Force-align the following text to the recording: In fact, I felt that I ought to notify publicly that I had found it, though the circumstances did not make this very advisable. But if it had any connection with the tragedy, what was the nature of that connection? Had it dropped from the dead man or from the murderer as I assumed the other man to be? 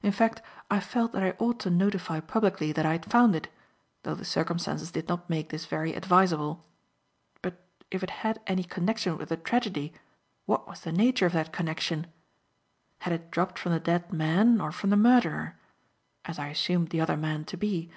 In 0.00 0.12
fact, 0.12 0.42
I 0.70 0.78
felt 0.78 1.10
that 1.10 1.24
I 1.24 1.34
ought 1.40 1.58
to 1.58 1.70
notify 1.70 2.20
publicly 2.20 2.70
that 2.70 2.86
I 2.86 2.92
had 2.92 3.04
found 3.10 3.34
it, 3.34 3.48
though 4.04 4.14
the 4.14 4.24
circumstances 4.24 4.92
did 4.92 5.08
not 5.08 5.28
make 5.28 5.48
this 5.48 5.66
very 5.66 5.92
advisable. 5.92 6.64
But 7.42 7.60
if 7.90 8.00
it 8.04 8.10
had 8.22 8.40
any 8.46 8.62
connection 8.62 9.18
with 9.18 9.28
the 9.28 9.36
tragedy, 9.36 9.92
what 10.44 10.68
was 10.68 10.82
the 10.82 10.92
nature 10.92 11.26
of 11.26 11.32
that 11.32 11.52
connection? 11.52 12.06
Had 13.00 13.12
it 13.12 13.32
dropped 13.32 13.58
from 13.58 13.72
the 13.72 13.80
dead 13.80 14.12
man 14.12 14.60
or 14.60 14.70
from 14.70 14.90
the 14.90 14.96
murderer 14.96 15.56
as 16.24 16.38
I 16.38 16.46
assumed 16.46 16.90
the 16.90 17.00
other 17.00 17.16
man 17.16 17.44
to 17.46 17.56
be? 17.56 17.90